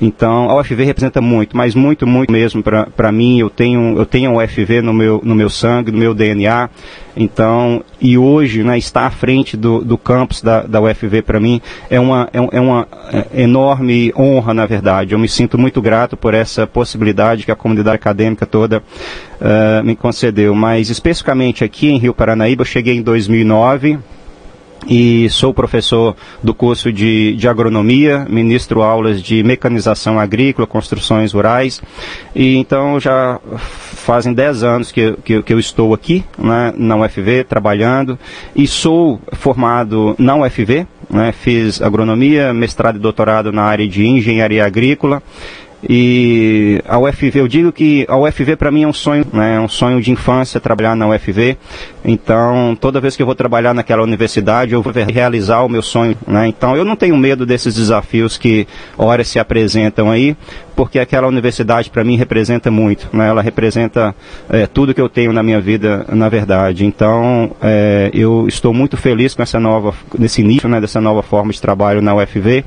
Então, 0.00 0.49
a 0.49 0.61
UFV 0.61 0.85
representa 0.85 1.20
muito, 1.20 1.56
mas 1.56 1.75
muito, 1.75 2.06
muito 2.06 2.30
mesmo 2.30 2.62
para 2.62 3.11
mim. 3.11 3.40
Eu 3.40 3.50
tenho, 3.50 3.97
eu 3.99 4.06
tenho 4.06 4.30
a 4.30 4.44
UFV 4.44 4.82
no 4.82 4.92
meu, 4.92 5.20
no 5.25 5.35
meu 5.35 5.50
sangue, 5.50 5.90
no 5.90 5.99
meu 5.99 6.14
DNA. 6.14 6.68
Então, 7.16 7.82
e 8.00 8.16
hoje, 8.16 8.62
né, 8.62 8.78
estar 8.78 9.06
à 9.06 9.11
frente 9.11 9.56
do, 9.56 9.85
do 9.85 9.99
campus 9.99 10.42
da, 10.42 10.62
da 10.62 10.80
UFV 10.80 11.23
para 11.23 11.40
mim 11.40 11.61
é 11.90 11.99
uma, 11.99 12.28
é, 12.32 12.56
é 12.56 12.61
uma 12.61 12.87
é, 13.12 13.42
enorme 13.42 14.12
honra, 14.16 14.54
na 14.54 14.64
verdade. 14.64 15.12
Eu 15.12 15.18
me 15.18 15.28
sinto 15.28 15.59
muito 15.59 15.82
grato 15.82 16.16
por 16.16 16.35
essa 16.35 16.66
possibilidade 16.66 17.44
que 17.44 17.50
a 17.50 17.56
comunidade 17.56 17.97
acadêmica 17.97 18.47
toda 18.47 18.78
uh, 18.78 19.85
me 19.85 19.97
concedeu. 19.97 20.54
Mas, 20.54 20.88
especificamente 20.88 21.64
aqui 21.64 21.90
em 21.90 21.99
Rio 21.99 22.14
Paranaíba, 22.14 22.62
eu 22.62 22.66
cheguei 22.66 22.97
em 22.97 23.02
2009 23.02 23.99
e 24.87 25.28
sou 25.30 25.52
professor 25.52 26.16
do 26.42 26.54
curso 26.54 26.92
de, 26.92 27.34
de 27.37 27.49
agronomia, 27.49 28.26
ministro 28.28 28.82
aulas 28.82 29.22
de 29.22 29.42
mecanização 29.42 30.18
agrícola, 30.18 30.66
construções 30.66 31.32
rurais, 31.32 31.80
e 32.34 32.56
então 32.56 32.99
já 32.99 33.38
fazem 34.10 34.32
10 34.32 34.62
anos 34.62 34.92
que, 34.92 35.12
que, 35.25 35.42
que 35.42 35.52
eu 35.52 35.58
estou 35.58 35.92
aqui 35.92 36.25
né, 36.38 36.72
na 36.76 36.96
UFV 36.96 37.44
trabalhando. 37.44 38.18
E 38.56 38.66
sou 38.66 39.20
formado 39.32 40.14
na 40.18 40.37
UFV, 40.37 40.87
né, 41.08 41.32
fiz 41.32 41.82
agronomia, 41.82 42.52
mestrado 42.52 42.96
e 42.96 43.00
doutorado 43.00 43.52
na 43.52 43.62
área 43.62 43.87
de 43.87 44.06
engenharia 44.06 44.64
agrícola 44.64 45.22
e 45.88 46.82
a 46.87 46.99
UFV, 46.99 47.40
eu 47.40 47.49
digo 47.49 47.72
que 47.72 48.04
a 48.08 48.16
UFV 48.16 48.56
para 48.56 48.70
mim 48.70 48.82
é 48.82 48.88
um 48.88 48.92
sonho, 48.92 49.26
né, 49.32 49.56
é 49.56 49.60
um 49.60 49.68
sonho 49.68 50.00
de 50.00 50.10
infância 50.10 50.60
trabalhar 50.60 50.94
na 50.94 51.08
UFV. 51.08 51.56
Então, 52.04 52.76
toda 52.80 53.00
vez 53.00 53.16
que 53.16 53.22
eu 53.22 53.26
vou 53.26 53.34
trabalhar 53.34 53.75
naquela 53.75 54.02
universidade, 54.02 54.72
eu 54.72 54.82
vou 54.82 54.92
realizar 54.92 55.60
o 55.60 55.68
meu 55.68 55.82
sonho, 55.82 56.16
né? 56.26 56.46
Então, 56.46 56.76
eu 56.76 56.84
não 56.84 56.96
tenho 56.96 57.16
medo 57.16 57.44
desses 57.44 57.75
desafios 57.75 58.38
que 58.38 58.66
horas 58.96 59.28
se 59.28 59.38
apresentam 59.38 60.10
aí, 60.10 60.37
porque 60.80 60.99
aquela 60.99 61.28
universidade 61.28 61.90
para 61.90 62.02
mim 62.02 62.16
representa 62.16 62.70
muito, 62.70 63.06
né? 63.12 63.28
Ela 63.28 63.42
representa 63.42 64.14
é, 64.49 64.66
tudo 64.66 64.94
que 64.94 65.00
eu 65.00 65.10
tenho 65.10 65.30
na 65.30 65.42
minha 65.42 65.60
vida, 65.60 66.06
na 66.08 66.26
verdade. 66.30 66.87
Então, 66.87 67.50
é, 67.60 68.10
eu 68.14 68.49
estou 68.49 68.72
muito 68.72 68.96
feliz 68.96 69.34
com 69.34 69.42
essa 69.42 69.60
nova, 69.60 69.92
nesse 70.18 70.40
início, 70.40 70.70
né, 70.70 70.80
dessa 70.80 70.99
nova 70.99 71.22
forma 71.22 71.52
de 71.52 71.60
trabalho 71.60 72.00
na 72.00 72.14
UFV. 72.14 72.64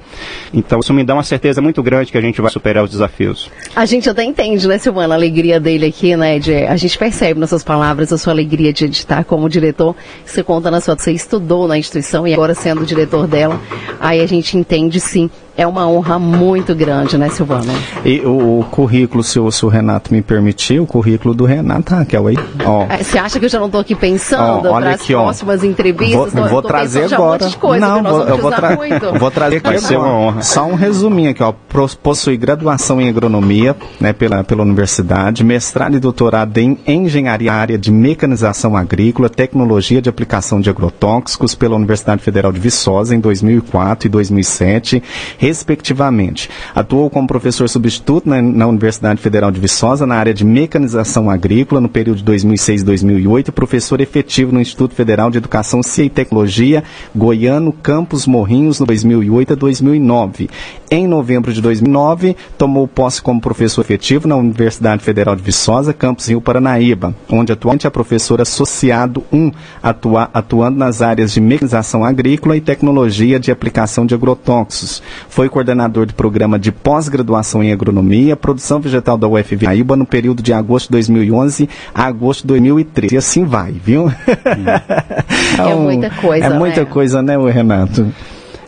Então, 0.53 0.79
isso 0.79 0.93
me 0.93 1.03
dá 1.03 1.15
uma 1.15 1.24
certeza 1.24 1.60
muito 1.60 1.82
grande 1.82 2.12
que 2.12 2.17
a 2.20 2.22
gente 2.22 2.39
vai 2.39 2.51
superar 2.51 2.84
os 2.84 2.91
desafios. 2.91 3.50
A 3.75 3.84
gente 3.88 4.08
até 4.08 4.24
entende, 4.24 4.67
né, 4.67 4.77
Silvana, 4.77 5.15
a 5.15 5.17
alegria 5.17 5.60
dele 5.60 5.88
aqui, 5.88 6.15
né? 6.15 6.38
De, 6.38 6.53
a 6.67 6.75
gente 6.75 6.96
percebe 6.96 7.39
nas 7.39 7.50
suas 7.50 7.63
palavras 7.63 8.13
a 8.13 8.17
sua 8.20 8.32
alegria 8.32 8.72
de 8.72 8.86
estar 8.86 9.24
como 9.24 9.50
diretor. 9.50 9.96
Você 10.24 10.43
conta 10.43 10.70
na 10.70 10.79
sua. 10.79 10.96
Você 10.96 11.13
estudou 11.13 11.67
na 11.67 11.79
instituição 11.79 12.27
e 12.27 12.34
agora 12.36 12.53
sendo 12.53 12.86
diretor 12.86 13.25
dela. 13.25 13.60
Aí 14.00 14.22
a 14.22 14.27
gente 14.27 14.55
entende 14.55 15.00
sim 15.00 15.32
é 15.55 15.67
uma 15.67 15.88
honra 15.88 16.17
muito 16.17 16.74
grande, 16.74 17.17
né, 17.17 17.29
Silvana? 17.29 17.74
E 18.06 18.20
o, 18.20 18.60
o 18.60 18.66
currículo, 18.66 19.24
se 19.24 19.40
o, 19.40 19.50
se 19.50 19.66
o, 19.66 19.70
Renato 19.70 20.14
me 20.14 20.22
permitir, 20.22 20.80
o 20.80 20.86
currículo 20.86 21.34
do 21.34 21.46
Renato, 21.46 21.96
Raquel, 21.96 22.28
aí. 22.28 22.36
Ó. 22.66 22.86
É, 22.90 23.02
você 23.02 23.18
acha 23.18 23.40
que 23.40 23.46
eu 23.46 23.50
já 23.50 23.60
não 23.60 23.68
estou 23.68 23.80
aqui 23.80 23.96
pensando 23.96 24.70
para 24.70 24.92
as 24.92 25.06
próximas 25.06 25.64
entrevistas? 25.64 26.34
Vou, 26.34 26.50
vou 26.50 26.62
trazer 26.62 27.14
agora. 27.14 27.46
Um 27.46 27.52
coisa, 27.54 27.88
não, 27.88 28.04
vou, 28.04 28.24
eu 28.24 28.38
vou, 28.38 28.52
tra 28.52 28.76
vou 29.18 29.32
trazer 29.32 29.58
aqui. 29.58 29.68
Vai 29.70 29.78
ser 29.78 29.98
uma 29.98 30.14
honra. 30.14 30.42
Só 30.42 30.66
um 30.66 30.76
resuminho 30.76 31.32
aqui, 31.32 31.42
ó. 31.42 31.54
Possui 32.02 32.36
graduação 32.36 33.00
em 33.00 33.08
agronomia, 33.08 33.76
né, 34.02 34.12
pela, 34.12 34.44
pela 34.44 34.64
universidade, 34.64 35.44
mestrado 35.44 35.96
e 35.96 36.00
doutorado 36.00 36.58
em 36.58 36.78
engenharia 36.86 37.54
área 37.54 37.78
de 37.78 37.90
mecanização 37.90 38.76
agrícola, 38.76 39.30
tecnologia 39.30 40.02
de 40.02 40.10
aplicação 40.10 40.60
de 40.60 40.70
agrotóxicos 40.70 41.56
pela 41.56 41.78
Universidade 41.78 42.22
Federal 42.22 42.52
de 42.52 42.60
Viçosa 42.60 43.16
em 43.16 43.20
2004 43.20 44.08
e 44.08 44.10
2007 44.10 45.02
respectivamente. 45.38 46.50
Atuou 46.76 47.10
como 47.10 47.28
professor 47.28 47.70
substituto 47.70 47.93
na, 48.26 48.42
na, 48.42 48.68
Universidade 48.68 49.22
Federal 49.22 49.52
de 49.52 49.60
Viçosa 49.60 50.06
na 50.06 50.16
área 50.16 50.34
de 50.34 50.46
mecanização 50.46 51.30
agrícola 51.30 51.82
no 51.82 51.90
período 51.90 52.18
de 52.18 52.24
2006 52.24 52.82
e 52.82 52.86
2008 52.86 53.48
e 53.48 53.52
professor 53.52 54.00
efetivo 54.00 54.52
no 54.52 54.62
Instituto 54.62 54.96
Federal 54.96 55.32
de 55.32 55.38
Educação, 55.38 55.82
Ciência 55.82 56.04
e 56.04 56.10
Tecnologia, 56.10 56.84
Goiano, 57.16 57.72
Campos 57.72 58.28
Morrinhos, 58.28 58.80
no 58.80 58.86
2008 58.86 59.54
a 59.54 59.56
2009. 59.56 60.50
Em 60.92 61.08
novembro 61.08 61.52
de 61.52 61.60
2009, 61.60 62.36
tomou 62.56 62.88
posse 62.88 63.20
como 63.20 63.42
professor 63.42 63.82
efetivo 63.82 64.28
na 64.28 64.36
Universidade 64.36 65.04
Federal 65.04 65.36
de 65.36 65.42
Viçosa, 65.42 65.92
campus 65.92 66.28
Rio 66.28 66.40
Paranaíba, 66.40 67.16
onde 67.28 67.52
atualmente 67.52 67.88
é 67.88 67.90
professor 67.90 68.40
associado 68.40 69.24
1, 69.32 69.52
atua, 69.82 70.30
atuando 70.32 70.78
nas 70.78 71.02
áreas 71.02 71.34
de 71.34 71.42
mecanização 71.42 72.06
agrícola 72.06 72.56
e 72.56 72.62
tecnologia 72.62 73.40
de 73.40 73.52
aplicação 73.52 74.06
de 74.06 74.14
agrotóxicos. 74.14 75.02
Foi 75.28 75.50
coordenador 75.50 76.06
do 76.06 76.14
programa 76.14 76.60
de 76.60 76.72
pós-graduação 76.72 77.64
em 77.64 77.72
agronomia, 77.74 78.36
produção 78.36 78.80
vegetal 78.80 79.18
da 79.18 79.27
UFV 79.27 79.74
Paraíba 79.74 79.96
no 79.96 80.06
período 80.06 80.44
de 80.44 80.53
agosto 80.53 80.88
de 80.88 80.92
2011 80.92 81.70
a 81.94 82.06
agosto 82.06 82.42
de 82.42 82.48
2013. 82.48 83.15
E 83.15 83.18
assim 83.18 83.44
vai, 83.44 83.72
viu? 83.72 84.12
é 85.58 85.75
muita 85.75 86.10
coisa, 86.12 86.46
É 86.46 86.50
muita 86.50 86.82
né? 86.82 86.86
coisa, 86.86 87.22
né, 87.22 87.36
Renato? 87.51 88.08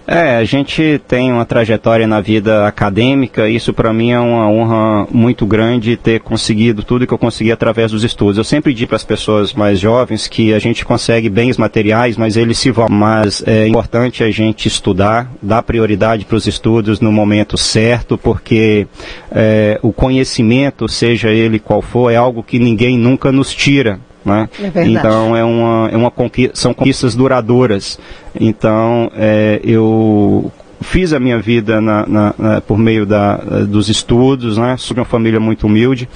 É, 0.08 0.36
a 0.36 0.44
gente 0.44 1.02
tem 1.08 1.32
uma 1.32 1.46
trajetória 1.46 2.06
na 2.06 2.22
vida 2.22 2.68
acadêmica, 2.68 3.50
isso 3.50 3.74
para 3.74 3.92
mim 3.92 4.12
é 4.12 4.20
uma 4.20 4.48
honra 4.48 5.08
muito 5.12 5.48
grande 5.48 5.98
ter 5.98 6.20
conseguido 6.20 6.84
tudo 6.84 7.08
que 7.08 7.14
eu 7.14 7.18
consegui 7.18 7.52
através 7.52 7.92
dos 7.92 8.04
estudos. 8.04 8.38
Eu 8.38 8.44
sempre 8.44 8.72
digo 8.72 8.90
para 8.90 8.98
as 8.98 9.04
pessoas 9.04 9.52
mais 9.54 9.80
jovens 9.80 10.28
que 10.28 10.54
a 10.54 10.60
gente 10.60 10.86
consegue 10.86 11.28
bens 11.28 11.58
materiais, 11.58 12.18
mas 12.18 12.38
eles 12.38 12.60
se 12.60 12.70
vão. 12.70 12.88
Mas 12.88 13.44
é 13.48 13.68
importante 13.68 14.24
a 14.24 14.30
gente 14.30 14.68
estudar, 14.68 15.32
dar 15.42 15.64
prioridade 15.64 16.24
para 16.24 16.38
os 16.38 16.46
estudos 16.46 17.00
no 17.00 17.12
momento 17.12 17.58
certo, 17.58 18.16
porque 18.16 18.86
é, 19.32 19.80
o 19.82 19.92
conhecimento, 19.92 20.88
seja 20.88 21.30
ele 21.30 21.58
qual 21.58 21.82
for, 21.82 22.12
é 22.12 22.16
algo 22.16 22.44
que 22.44 22.60
ninguém 22.60 22.96
nunca 22.96 23.32
nos 23.32 23.52
tira. 23.52 24.00
Né? 24.26 24.50
É 24.74 24.88
então 24.88 25.36
é 25.36 25.44
uma, 25.44 25.90
é 25.92 25.96
uma 25.96 26.10
conquista, 26.10 26.56
são 26.56 26.74
conquistas 26.74 27.16
duradouras. 27.16 28.00
Então 28.40 29.12
é, 29.16 29.62
eu 29.64 30.52
fiz 30.82 31.14
a 31.14 31.20
minha 31.20 31.40
vida 31.40 31.80
na, 31.80 32.06
na, 32.08 32.36
na, 32.38 32.62
por 32.62 32.78
meio 32.78 33.06
da, 33.06 33.38
dos 33.68 33.90
estudos, 33.90 34.58
né? 34.58 34.76
Sou 34.78 34.94
de 34.94 35.00
uma 35.00 35.06
família 35.06 35.40
muito 35.40 35.68
humilde 35.68 36.08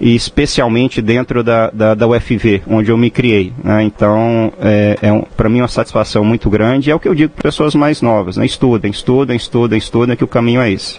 e 0.00 0.14
especialmente 0.14 1.00
dentro 1.00 1.42
da, 1.42 1.70
da, 1.70 1.94
da 1.94 2.06
UFV, 2.08 2.62
onde 2.66 2.90
eu 2.90 2.96
me 2.96 3.10
criei. 3.10 3.52
Né? 3.62 3.84
Então, 3.84 4.52
é, 4.60 4.98
é 5.02 5.12
um, 5.12 5.22
para 5.36 5.48
mim 5.48 5.60
uma 5.60 5.68
satisfação 5.68 6.24
muito 6.24 6.50
grande. 6.50 6.90
É 6.90 6.94
o 6.94 7.00
que 7.00 7.08
eu 7.08 7.14
digo 7.14 7.32
para 7.32 7.42
pessoas 7.42 7.74
mais 7.74 8.02
novas, 8.02 8.36
né? 8.36 8.44
Estudem, 8.46 8.90
estudem, 8.90 9.36
estudem, 9.36 9.78
estudem, 9.78 10.16
que 10.16 10.24
o 10.24 10.28
caminho 10.28 10.60
é 10.60 10.70
esse 10.70 10.98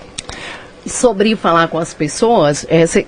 sobre 0.85 1.35
falar 1.35 1.67
com 1.67 1.77
as 1.77 1.93
pessoas, 1.93 2.65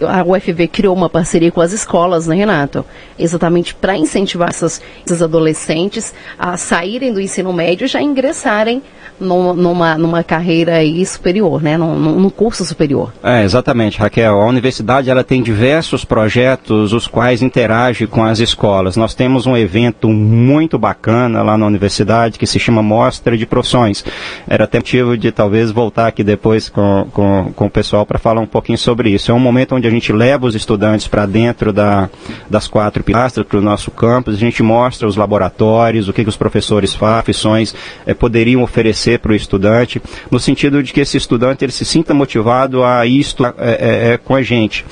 a 0.08 0.24
UFV 0.24 0.68
criou 0.68 0.96
uma 0.96 1.10
parceria 1.10 1.52
com 1.52 1.62
as 1.62 1.72
escolas, 1.72 2.28
né, 2.28 2.36
Renato? 2.36 2.86
Exatamente 3.18 3.76
para 3.76 3.98
incentivar 3.98 4.50
essas, 4.50 4.82
esses 5.06 5.22
adolescentes 5.22 6.14
a 6.38 6.58
saírem 6.58 7.14
do 7.14 7.22
ensino 7.22 7.52
médio 7.52 7.86
e 7.86 7.88
já 7.88 8.02
ingressarem 8.02 8.82
numa, 9.20 9.98
numa 9.98 10.24
carreira 10.24 10.74
superior, 11.06 11.62
né? 11.62 11.78
Num, 11.78 12.30
curso 12.30 12.66
superior. 12.66 13.14
É, 13.24 13.44
exatamente, 13.44 14.00
Raquel. 14.00 14.42
A 14.42 14.46
universidade 14.46 15.10
ela 15.10 15.24
tem 15.24 15.42
diversos 15.42 16.04
projetos 16.04 16.92
os 16.92 17.08
quais 17.08 17.42
interage 17.42 18.08
com 18.08 18.24
as 18.24 18.40
escolas. 18.40 18.98
Nós 18.98 19.14
temos 19.14 19.46
um 19.46 19.56
evento 19.56 20.10
muito 20.10 20.78
bacana 20.78 21.42
lá 21.42 21.58
na 21.58 21.66
universidade 21.66 22.38
que 22.38 22.46
se 22.46 22.60
chama 22.60 22.84
Mostra 22.84 23.38
de 23.38 23.46
Profissões. 23.46 24.04
Era 24.48 24.68
motivo 24.86 25.18
de 25.18 25.32
talvez 25.32 25.72
voltar 25.72 26.08
aqui 26.08 26.24
depois 26.24 26.70
com, 26.70 27.08
com, 27.12 27.52
com 27.56 27.65
o 27.66 27.70
pessoal 27.70 28.06
para 28.06 28.20
falar 28.20 28.42
um 28.42 28.46
pouquinho 28.46 28.78
sobre 28.78 29.10
isso. 29.10 29.32
É 29.32 29.34
um 29.34 29.40
momento 29.40 29.76
onde 29.76 29.88
a 29.88 29.92
gente 29.92 30.12
leva 30.12 30.46
os 30.46 30.56
estudantes 30.56 31.08
para 31.08 31.26
dentro 31.26 31.72
da, 31.72 32.10
das 32.50 32.68
quatro 32.68 33.04
pilastras 33.04 33.46
para 33.46 33.58
o 33.58 33.62
nosso 33.62 33.92
campus, 33.92 34.36
a 34.36 34.38
gente 34.38 34.64
mostra 34.64 35.08
os 35.08 35.16
laboratórios, 35.16 36.08
o 36.08 36.14
que, 36.14 36.24
que 36.24 36.30
os 36.30 36.38
professores 36.38 36.94
fazem, 36.94 37.24
profissões 37.24 37.76
é, 38.06 38.14
poderiam 38.14 38.64
oferecer 38.64 39.20
para 39.20 39.32
o 39.32 39.36
estudante, 39.36 40.02
no 40.30 40.40
sentido 40.40 40.82
de 40.82 40.94
que 40.94 41.02
esse 41.02 41.18
estudante 41.18 41.64
ele 41.64 41.72
se 41.72 41.86
sinta 41.86 42.14
motivado 42.14 42.84
a 42.84 43.06
isto 43.06 43.46
é, 43.46 43.52
é, 43.58 44.14
é, 44.14 44.18
com 44.18 44.36
a 44.36 44.42
gente. 44.42 44.86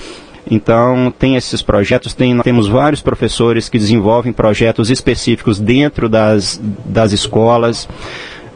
Então, 0.49 1.13
tem 1.17 1.35
esses 1.35 1.61
projetos, 1.61 2.13
tem, 2.13 2.37
temos 2.41 2.67
vários 2.67 3.01
professores 3.01 3.69
que 3.69 3.79
desenvolvem 3.79 4.33
projetos 4.33 4.89
específicos 4.89 5.57
dentro 5.57 6.09
das, 6.09 6.59
das 6.85 7.13
escolas. 7.13 7.87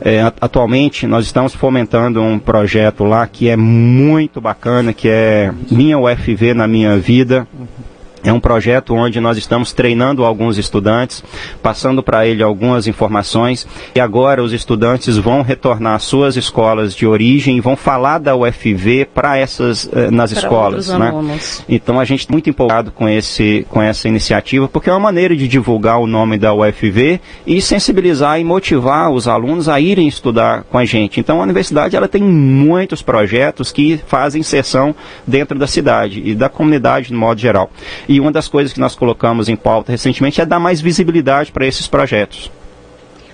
É, 0.10 0.22
atualmente, 0.40 1.06
nós 1.06 1.26
estamos 1.26 1.54
fomentando 1.54 2.22
um 2.22 2.40
projeto 2.40 3.04
lá 3.04 3.28
que 3.28 3.50
é 3.50 3.58
muito 3.58 4.40
bacana, 4.40 4.94
que 4.94 5.10
é 5.10 5.52
Minha 5.70 6.00
UFV 6.00 6.54
na 6.54 6.66
Minha 6.66 6.98
Vida. 6.98 7.46
É 8.28 8.34
um 8.34 8.42
projeto 8.42 8.94
onde 8.94 9.22
nós 9.22 9.38
estamos 9.38 9.72
treinando 9.72 10.26
alguns 10.26 10.58
estudantes, 10.58 11.24
passando 11.64 12.04
para 12.04 12.28
ele 12.28 12.44
algumas 12.44 12.86
informações 12.86 13.66
e 13.96 14.02
agora 14.02 14.44
os 14.44 14.52
estudantes 14.52 15.16
vão 15.16 15.42
retornar 15.42 15.96
às 15.96 16.04
suas 16.04 16.36
escolas 16.36 16.94
de 16.94 17.08
origem 17.08 17.56
e 17.56 17.62
vão 17.62 17.78
falar 17.78 18.20
da 18.20 18.36
UFV 18.36 19.08
para 19.16 19.38
essas 19.38 19.90
eh, 19.94 20.12
nas 20.12 20.34
para 20.34 20.42
escolas, 20.42 20.90
né? 20.90 21.40
Então 21.70 22.02
a 22.02 22.04
gente 22.04 22.20
está 22.20 22.34
muito 22.34 22.50
empolgado 22.50 22.92
com 22.92 23.08
esse 23.08 23.66
com 23.70 23.82
essa 23.82 24.10
iniciativa 24.10 24.68
porque 24.68 24.90
é 24.90 24.94
uma 24.94 25.00
maneira 25.00 25.34
de 25.34 25.48
divulgar 25.48 25.98
o 25.98 26.06
nome 26.06 26.38
da 26.38 26.54
UFV 26.54 27.22
e 27.46 27.62
sensibilizar 27.62 28.42
e 28.42 28.44
motivar 28.44 29.10
os 29.10 29.30
alunos 29.30 29.70
a 29.70 29.80
irem 29.80 30.06
estudar 30.06 30.64
com 30.64 30.78
a 30.78 30.84
gente. 30.84 31.18
Então 31.18 31.40
a 31.40 31.44
universidade 31.44 31.96
ela 31.96 32.10
tem 32.10 32.22
muitos 32.22 33.02
projetos 33.02 33.72
que 33.72 33.98
fazem 34.06 34.42
inserção 34.42 34.94
dentro 35.26 35.58
da 35.58 35.66
cidade 35.66 36.22
e 36.26 36.36
da 36.36 36.50
comunidade 36.50 37.14
no 37.14 37.20
modo 37.20 37.40
geral. 37.40 37.72
E 38.06 38.17
e 38.18 38.20
uma 38.20 38.32
das 38.32 38.48
coisas 38.48 38.74
que 38.74 38.80
nós 38.80 38.96
colocamos 38.96 39.48
em 39.48 39.56
pauta 39.56 39.92
recentemente 39.92 40.42
é 40.42 40.46
dar 40.46 40.60
mais 40.60 40.82
visibilidade 40.82 41.52
para 41.52 41.68
esses 41.68 41.88
projetos. 41.88 42.52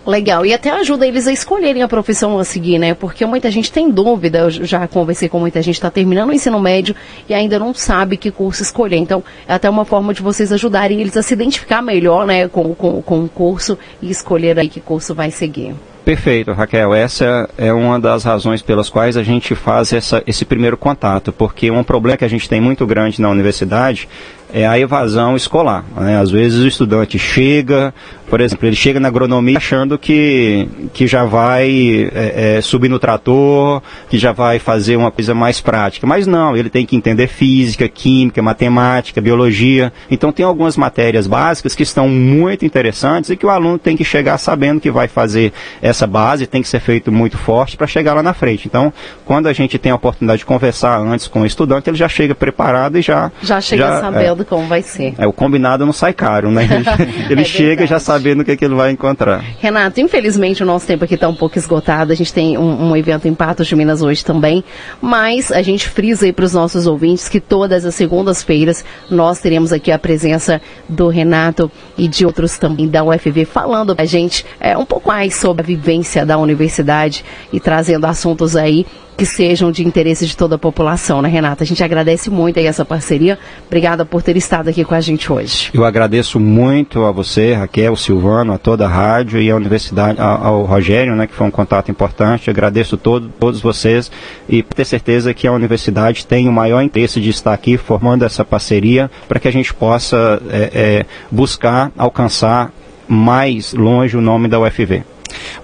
Legal, 0.05 0.45
e 0.45 0.53
até 0.53 0.69
ajuda 0.69 1.07
eles 1.07 1.25
a 1.27 1.31
escolherem 1.31 1.81
a 1.81 1.87
profissão 1.87 2.37
a 2.37 2.43
seguir, 2.43 2.77
né? 2.77 2.93
Porque 2.93 3.25
muita 3.25 3.49
gente 3.49 3.71
tem 3.71 3.89
dúvida, 3.89 4.39
eu 4.39 4.51
já 4.51 4.85
conversei 4.85 5.29
com 5.29 5.39
muita 5.39 5.61
gente, 5.61 5.75
está 5.75 5.89
terminando 5.89 6.29
o 6.29 6.33
ensino 6.33 6.59
médio 6.59 6.93
e 7.29 7.33
ainda 7.33 7.57
não 7.57 7.73
sabe 7.73 8.17
que 8.17 8.29
curso 8.29 8.61
escolher. 8.61 8.97
Então, 8.97 9.23
é 9.47 9.53
até 9.53 9.69
uma 9.69 9.85
forma 9.85 10.13
de 10.13 10.21
vocês 10.21 10.51
ajudarem 10.51 10.99
eles 10.99 11.15
a 11.15 11.21
se 11.21 11.33
identificar 11.33 11.81
melhor, 11.81 12.27
né, 12.27 12.49
com, 12.49 12.75
com, 12.75 13.01
com 13.01 13.23
o 13.23 13.29
curso 13.29 13.77
e 14.01 14.11
escolher 14.11 14.59
aí 14.59 14.67
que 14.67 14.81
curso 14.81 15.15
vai 15.15 15.31
seguir. 15.31 15.73
Perfeito, 16.03 16.51
Raquel. 16.51 16.93
Essa 16.93 17.49
é 17.57 17.71
uma 17.71 17.97
das 17.97 18.25
razões 18.25 18.61
pelas 18.61 18.89
quais 18.89 19.15
a 19.15 19.23
gente 19.23 19.55
faz 19.55 19.93
essa, 19.93 20.21
esse 20.27 20.43
primeiro 20.43 20.75
contato, 20.75 21.31
porque 21.31 21.71
um 21.71 21.81
problema 21.81 22.17
que 22.17 22.25
a 22.25 22.29
gente 22.29 22.49
tem 22.49 22.59
muito 22.59 22.85
grande 22.85 23.21
na 23.21 23.29
universidade 23.29 24.09
é 24.53 24.67
a 24.67 24.77
evasão 24.77 25.35
escolar. 25.35 25.83
Né? 25.97 26.19
Às 26.19 26.29
vezes 26.29 26.63
o 26.63 26.67
estudante 26.67 27.17
chega, 27.17 27.91
por 28.29 28.39
exemplo, 28.39 28.67
ele 28.67 28.75
chega 28.75 28.99
na 28.99 29.07
agronomia 29.07 29.57
achando 29.57 29.97
que, 29.97 30.67
que 30.93 31.07
já 31.07 31.25
vai 31.25 32.09
é, 32.13 32.57
é, 32.57 32.61
subir 32.61 32.87
no 32.87 32.99
trator, 32.99 33.81
que 34.09 34.17
já 34.19 34.31
vai 34.31 34.59
fazer 34.59 34.95
uma 34.95 35.09
coisa 35.09 35.33
mais 35.33 35.59
prática. 35.59 36.05
Mas 36.05 36.27
não, 36.27 36.55
ele 36.55 36.69
tem 36.69 36.85
que 36.85 36.95
entender 36.95 37.27
física, 37.27 37.89
química, 37.89 38.43
matemática, 38.43 39.19
biologia. 39.19 39.91
Então 40.09 40.31
tem 40.31 40.45
algumas 40.45 40.77
matérias 40.77 41.25
básicas 41.25 41.73
que 41.73 41.81
estão 41.81 42.07
muito 42.07 42.63
interessantes 42.63 43.31
e 43.31 43.35
que 43.35 43.47
o 43.47 43.49
aluno 43.49 43.79
tem 43.79 43.97
que 43.97 44.03
chegar 44.03 44.37
sabendo 44.37 44.79
que 44.79 44.91
vai 44.91 45.07
fazer 45.07 45.51
essa 45.81 46.05
base, 46.05 46.45
tem 46.45 46.61
que 46.61 46.67
ser 46.67 46.79
feito 46.79 47.11
muito 47.11 47.39
forte 47.39 47.75
para 47.75 47.87
chegar 47.87 48.13
lá 48.13 48.21
na 48.21 48.33
frente. 48.33 48.67
Então, 48.67 48.93
quando 49.25 49.47
a 49.47 49.53
gente 49.53 49.79
tem 49.79 49.91
a 49.91 49.95
oportunidade 49.95 50.39
de 50.39 50.45
conversar 50.45 50.99
antes 50.99 51.27
com 51.27 51.41
o 51.41 51.45
estudante, 51.45 51.89
ele 51.89 51.97
já 51.97 52.07
chega 52.07 52.35
preparado 52.35 52.99
e 52.99 53.01
já. 53.01 53.31
Já 53.41 53.59
chega 53.59 53.87
já, 53.87 53.99
sabendo 53.99 54.42
combinado 54.43 54.45
como 54.45 54.67
vai 54.67 54.81
ser. 54.81 55.13
É, 55.17 55.27
o 55.27 55.33
combinado 55.33 55.85
não 55.85 55.93
sai 55.93 56.13
caro, 56.13 56.51
né? 56.51 56.67
Ele 57.29 57.41
é 57.41 57.45
chega 57.45 57.87
já 57.87 57.99
sabendo 57.99 58.41
o 58.41 58.45
que, 58.45 58.51
é 58.51 58.55
que 58.55 58.65
ele 58.65 58.75
vai 58.75 58.91
encontrar. 58.91 59.43
Renato, 59.59 59.99
infelizmente 59.99 60.61
o 60.63 60.65
nosso 60.65 60.85
tempo 60.85 61.03
aqui 61.03 61.15
está 61.15 61.27
um 61.27 61.35
pouco 61.35 61.57
esgotado. 61.57 62.11
A 62.11 62.15
gente 62.15 62.33
tem 62.33 62.57
um, 62.57 62.89
um, 62.89 62.95
evento 62.95 63.27
em 63.27 63.33
Patos 63.33 63.67
de 63.67 63.75
Minas 63.75 64.01
hoje 64.01 64.23
também, 64.23 64.63
mas 65.01 65.51
a 65.51 65.61
gente 65.61 65.87
frisa 65.87 66.25
aí 66.25 66.33
para 66.33 66.45
os 66.45 66.53
nossos 66.53 66.87
ouvintes 66.87 67.27
que 67.27 67.39
todas 67.39 67.85
as 67.85 67.95
segundas-feiras 67.95 68.83
nós 69.09 69.39
teremos 69.39 69.71
aqui 69.73 69.91
a 69.91 69.99
presença 69.99 70.61
do 70.87 71.07
Renato 71.07 71.71
e 71.97 72.07
de 72.07 72.25
outros 72.25 72.57
também 72.57 72.87
da 72.87 73.03
UFV 73.03 73.45
falando 73.45 73.95
a 73.97 74.05
gente 74.05 74.45
é, 74.59 74.77
um 74.77 74.85
pouco 74.85 75.07
mais 75.07 75.35
sobre 75.35 75.63
a 75.63 75.65
vivência 75.65 76.25
da 76.25 76.37
universidade 76.37 77.23
e 77.51 77.59
trazendo 77.59 78.05
assuntos 78.05 78.55
aí 78.55 78.85
que 79.15 79.25
sejam 79.25 79.71
de 79.71 79.85
interesse 79.85 80.25
de 80.25 80.35
toda 80.35 80.55
a 80.55 80.57
população, 80.57 81.21
né, 81.21 81.29
Renata? 81.29 81.63
A 81.63 81.67
gente 81.67 81.83
agradece 81.83 82.29
muito 82.29 82.59
aí 82.59 82.65
essa 82.65 82.83
parceria. 82.83 83.37
Obrigada 83.67 84.05
por 84.05 84.21
ter 84.21 84.35
estado 84.37 84.69
aqui 84.69 84.83
com 84.83 84.95
a 84.95 85.01
gente 85.01 85.31
hoje. 85.31 85.69
Eu 85.73 85.85
agradeço 85.85 86.39
muito 86.39 87.03
a 87.05 87.11
você, 87.11 87.53
Raquel, 87.53 87.95
Silvano, 87.95 88.53
a 88.53 88.57
toda 88.57 88.85
a 88.85 88.89
rádio 88.89 89.41
e 89.41 89.49
a 89.49 89.55
universidade, 89.55 90.19
ao 90.19 90.63
Rogério, 90.63 91.15
né, 91.15 91.27
que 91.27 91.33
foi 91.33 91.47
um 91.47 91.51
contato 91.51 91.91
importante. 91.91 92.49
Agradeço 92.49 92.97
todo, 92.97 93.29
todos 93.39 93.61
vocês 93.61 94.11
e 94.47 94.63
ter 94.63 94.85
certeza 94.85 95.33
que 95.33 95.47
a 95.47 95.51
universidade 95.51 96.25
tem 96.25 96.47
o 96.47 96.51
maior 96.51 96.81
interesse 96.81 97.21
de 97.21 97.29
estar 97.29 97.53
aqui 97.53 97.77
formando 97.77 98.25
essa 98.25 98.43
parceria 98.43 99.09
para 99.27 99.39
que 99.39 99.47
a 99.47 99.51
gente 99.51 99.73
possa 99.73 100.41
é, 100.49 100.71
é, 100.73 101.05
buscar 101.31 101.91
alcançar 101.97 102.71
mais 103.07 103.73
longe 103.73 104.17
o 104.17 104.21
nome 104.21 104.47
da 104.47 104.59
UFV. 104.59 105.03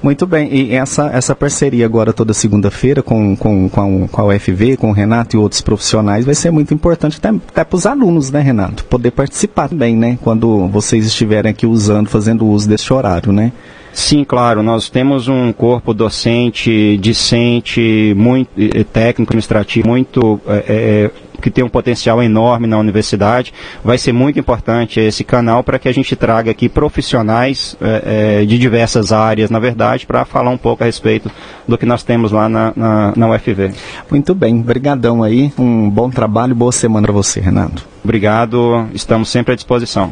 Muito 0.02 0.26
bem, 0.26 0.54
e 0.54 0.74
essa, 0.74 1.08
essa 1.08 1.36
parceria 1.36 1.86
agora 1.86 2.14
toda 2.14 2.34
segunda-feira 2.34 3.02
com, 3.02 3.36
com, 3.36 3.70
com, 3.70 4.06
a, 4.06 4.08
com 4.08 4.22
a 4.22 4.26
UFV, 4.26 4.78
com 4.78 4.90
o 4.90 4.94
Renato 4.94 5.36
e 5.36 5.40
outros 5.40 5.62
profissionais 5.62 6.26
vai 6.26 6.36
ser 6.36 6.52
muito 6.52 6.74
importante 6.74 7.18
até, 7.18 7.30
até 7.30 7.64
para 7.64 7.76
os 7.76 7.86
alunos, 7.86 8.32
né, 8.32 8.42
Renato? 8.42 8.86
Poder 8.86 9.12
participar 9.12 9.70
também, 9.70 9.96
né? 9.96 10.18
Quando 10.22 10.68
vocês 10.68 11.06
estiverem 11.06 11.52
aqui 11.52 11.66
usando, 11.66 12.08
fazendo 12.10 12.46
uso 12.48 12.68
desse 12.68 12.92
horário, 12.94 13.32
né? 13.32 13.52
Sim, 13.94 14.24
claro. 14.24 14.62
Nós 14.64 14.90
temos 14.90 15.28
um 15.28 15.52
corpo 15.52 15.94
docente, 15.94 16.98
discente, 16.98 18.14
muito 18.16 18.50
técnico, 18.86 19.32
administrativo, 19.32 19.88
muito 19.88 20.40
é, 20.48 21.10
que 21.40 21.50
tem 21.50 21.64
um 21.64 21.70
potencial 21.70 22.22
enorme 22.22 22.68
na 22.68 22.78
universidade. 22.78 23.54
Vai 23.84 23.98
ser 23.98 24.12
muito 24.12 24.40
importante 24.40 25.00
esse 25.00 25.24
canal 25.24 25.64
para 25.64 25.80
que 25.80 25.88
a 25.88 25.94
gente 25.94 26.16
traga 26.16 26.52
aqui 26.52 26.70
profissionais 26.70 27.76
é, 27.82 28.42
é, 28.42 28.46
de 28.46 28.58
diversas 28.58 29.12
áreas, 29.12 29.50
na 29.50 29.60
verdade, 29.60 30.06
para 30.06 30.26
falar 30.26 30.52
um 30.52 30.58
pouco 30.58 30.84
a 30.84 30.86
respeito 30.86 31.32
do 31.68 31.78
que 31.78 31.86
nós 31.86 32.04
temos 32.04 32.32
lá 32.32 32.48
na, 32.48 32.74
na, 32.76 33.14
na 33.16 33.30
UFV. 33.30 33.72
Muito 34.10 34.36
bem, 34.36 34.62
brigadão 34.62 35.24
aí, 35.24 35.52
um 35.58 35.90
bom 35.90 36.10
trabalho, 36.10 36.54
boa 36.54 36.72
semana 36.72 37.08
para 37.08 37.14
você, 37.14 37.40
Renato. 37.40 37.88
Obrigado, 38.04 38.88
estamos 38.94 39.30
sempre 39.30 39.54
à 39.54 39.56
disposição. 39.56 40.12